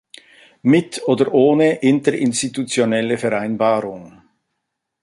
Mit 0.63 1.03
oder 1.05 1.31
ohne 1.31 1.73
interinstitutionelle 1.75 3.19
Vereinbarung. 3.19 4.23